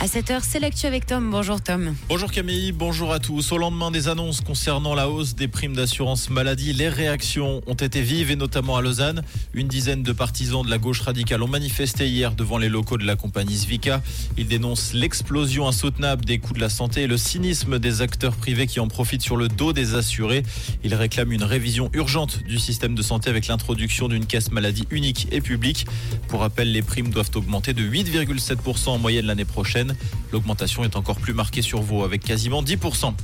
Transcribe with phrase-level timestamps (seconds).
[0.00, 1.28] À 7h, c'est l'actu avec Tom.
[1.28, 1.92] Bonjour Tom.
[2.08, 3.50] Bonjour Camille, bonjour à tous.
[3.50, 8.00] Au lendemain des annonces concernant la hausse des primes d'assurance maladie, les réactions ont été
[8.00, 9.24] vives et notamment à Lausanne.
[9.54, 13.04] Une dizaine de partisans de la gauche radicale ont manifesté hier devant les locaux de
[13.04, 14.00] la compagnie Zvica.
[14.36, 18.68] Ils dénoncent l'explosion insoutenable des coûts de la santé et le cynisme des acteurs privés
[18.68, 20.44] qui en profitent sur le dos des assurés.
[20.84, 25.26] Ils réclament une révision urgente du système de santé avec l'introduction d'une caisse maladie unique
[25.32, 25.86] et publique.
[26.28, 29.87] Pour rappel, les primes doivent augmenter de 8,7% en moyenne l'année prochaine.
[30.32, 33.14] L'augmentation est encore plus marquée sur Vaud avec quasiment 10%.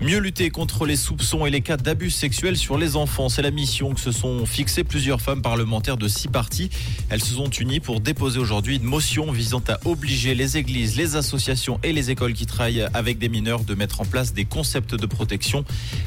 [0.00, 3.50] Mieux lutter contre les soupçons et les cas d'abus sexuels sur les enfants, c'est la
[3.50, 6.70] mission que se sont fixées plusieurs femmes parlementaires de six partis.
[7.08, 11.16] Elles se sont unies pour déposer aujourd'hui une motion visant à obliger les églises, les
[11.16, 14.94] associations et les écoles qui travaillent avec des mineurs de mettre en place des concepts
[14.94, 15.64] de protection.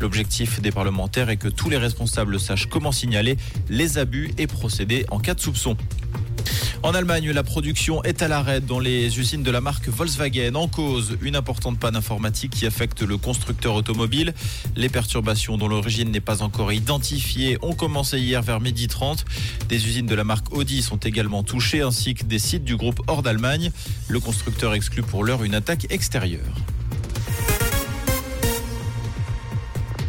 [0.00, 3.36] L'objectif des parlementaires est que tous les responsables sachent comment signaler
[3.68, 5.76] les abus et procéder en cas de soupçon.
[6.82, 10.54] En Allemagne, la production est à l'arrêt dans les usines de la marque Volkswagen.
[10.54, 14.34] En cause, une importante panne informatique qui affecte le constructeur automobile.
[14.76, 19.24] Les perturbations dont l'origine n'est pas encore identifiée ont commencé hier vers midi 30.
[19.68, 23.00] Des usines de la marque Audi sont également touchées ainsi que des sites du groupe
[23.06, 23.72] hors d'Allemagne.
[24.08, 26.54] Le constructeur exclut pour l'heure une attaque extérieure.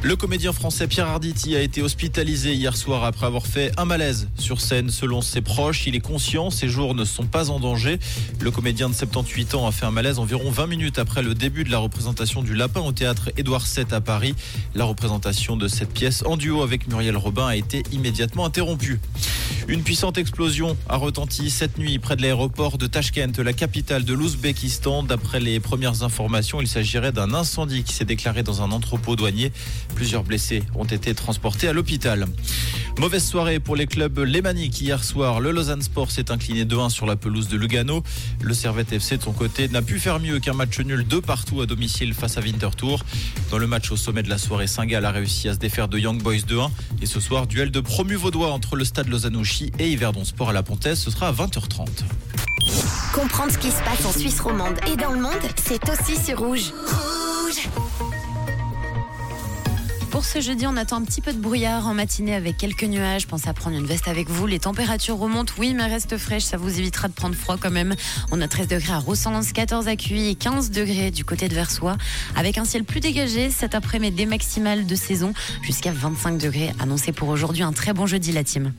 [0.03, 4.29] Le comédien français Pierre Arditi a été hospitalisé hier soir après avoir fait un malaise
[4.37, 4.89] sur scène.
[4.89, 7.99] Selon ses proches, il est conscient, ses jours ne sont pas en danger.
[8.39, 11.63] Le comédien de 78 ans a fait un malaise environ 20 minutes après le début
[11.63, 14.35] de la représentation du Lapin au théâtre Édouard VII à Paris.
[14.75, 18.99] La représentation de cette pièce en duo avec Muriel Robin a été immédiatement interrompue.
[19.67, 24.13] Une puissante explosion a retenti cette nuit près de l'aéroport de Tashkent, la capitale de
[24.13, 25.03] l'Ouzbékistan.
[25.03, 29.51] D'après les premières informations, il s'agirait d'un incendie qui s'est déclaré dans un entrepôt douanier.
[29.95, 32.25] Plusieurs blessés ont été transportés à l'hôpital.
[32.99, 35.39] Mauvaise soirée pour les clubs lémaniques hier soir.
[35.39, 38.01] Le Lausanne Sport s'est incliné 2-1 sur la pelouse de Lugano.
[38.41, 41.61] Le Servette FC de son côté n'a pu faire mieux qu'un match nul de partout
[41.61, 43.05] à domicile face à Winterthur.
[43.51, 45.99] Dans le match au sommet de la soirée, Saint-Gall a réussi à se défaire de
[45.99, 46.71] Young Boys 2-1.
[47.01, 49.09] Et ce soir, duel de promu vaudois entre le stade
[49.79, 50.99] Et Yverdon Sport à la Pontaise.
[50.99, 51.87] Ce sera à 20h30.
[53.13, 56.39] Comprendre ce qui se passe en Suisse romande et dans le monde, c'est aussi sur
[56.39, 56.73] Rouge.
[56.85, 57.69] Rouge
[60.11, 63.27] pour ce jeudi, on attend un petit peu de brouillard en matinée avec quelques nuages.
[63.27, 64.47] Pensez à prendre une veste avec vous.
[64.47, 66.45] Les températures remontent, oui, mais restent fraîches.
[66.45, 67.93] Ça vous évitera de prendre froid quand même.
[68.31, 71.53] On a 13 degrés à Rossens, 14 à Cuy et 15 degrés du côté de
[71.53, 71.97] Versoix.
[72.35, 77.11] Avec un ciel plus dégagé cet après-midi des maximales de saison jusqu'à 25 degrés annoncés
[77.11, 77.61] pour aujourd'hui.
[77.61, 78.73] Un très bon jeudi, la team.